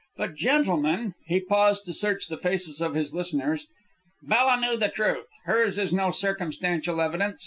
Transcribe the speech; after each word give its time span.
But, 0.17 0.33
gentlemen," 0.33 1.13
he 1.27 1.39
paused 1.39 1.85
to 1.85 1.93
search 1.93 2.25
the 2.25 2.37
faces 2.39 2.81
of 2.81 2.95
his 2.95 3.13
listeners, 3.13 3.67
"Bella 4.23 4.59
knew 4.59 4.75
the 4.75 4.89
truth. 4.89 5.27
Hers 5.45 5.77
is 5.77 5.93
no 5.93 6.09
circumstantial 6.09 6.99
evidence. 6.99 7.39